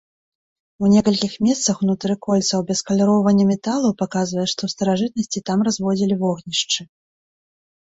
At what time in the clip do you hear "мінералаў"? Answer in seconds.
3.53-3.97